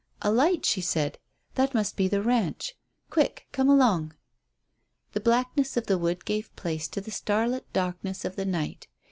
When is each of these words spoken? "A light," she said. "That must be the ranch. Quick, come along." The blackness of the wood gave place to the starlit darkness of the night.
"A 0.23 0.31
light," 0.31 0.65
she 0.65 0.81
said. 0.81 1.19
"That 1.53 1.75
must 1.75 1.95
be 1.95 2.07
the 2.07 2.23
ranch. 2.23 2.75
Quick, 3.11 3.45
come 3.51 3.69
along." 3.69 4.15
The 5.11 5.19
blackness 5.19 5.77
of 5.77 5.85
the 5.85 5.99
wood 5.99 6.25
gave 6.25 6.55
place 6.55 6.87
to 6.87 7.01
the 7.01 7.11
starlit 7.11 7.71
darkness 7.71 8.25
of 8.25 8.35
the 8.35 8.45
night. 8.45 8.87